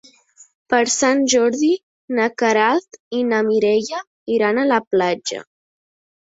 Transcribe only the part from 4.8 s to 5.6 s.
platja.